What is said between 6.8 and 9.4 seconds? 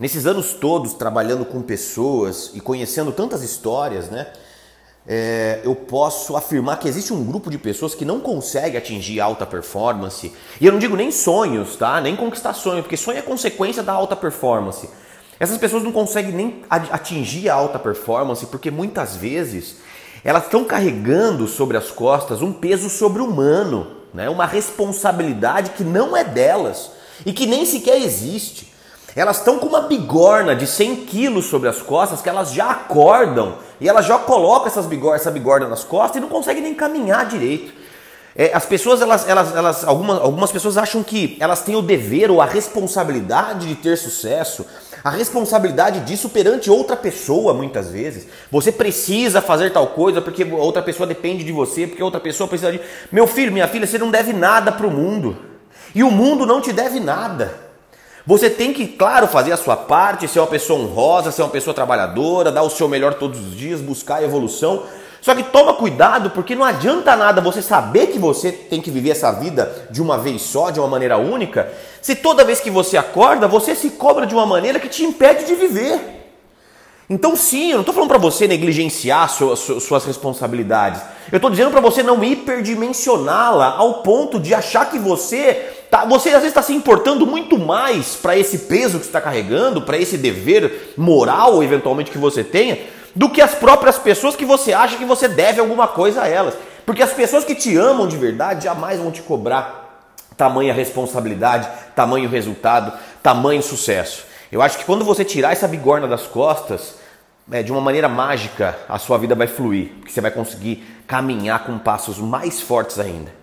existe um grupo de pessoas que não consegue atingir